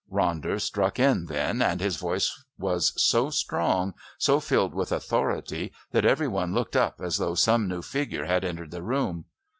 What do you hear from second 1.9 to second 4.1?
voice was so strong,